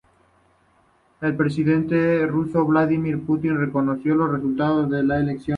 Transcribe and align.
El 1.21 1.35
presidente 1.35 2.25
ruso 2.25 2.65
Vladímir 2.65 3.19
Putin 3.23 3.59
reconoció 3.59 4.15
los 4.15 4.31
resultados 4.31 4.89
de 4.89 5.03
la 5.03 5.19
elección. 5.19 5.49